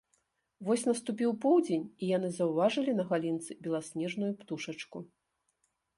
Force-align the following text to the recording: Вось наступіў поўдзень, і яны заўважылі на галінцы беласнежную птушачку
Вось 0.67 0.85
наступіў 0.91 1.35
поўдзень, 1.43 1.83
і 2.01 2.09
яны 2.17 2.29
заўважылі 2.39 2.91
на 3.03 3.07
галінцы 3.15 3.51
беласнежную 3.67 4.31
птушачку 4.41 4.97